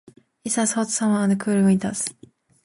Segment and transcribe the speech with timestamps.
[0.43, 2.05] It has hot summers and cool winters.